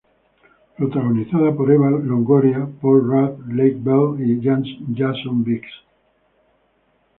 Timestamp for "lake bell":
3.53-4.15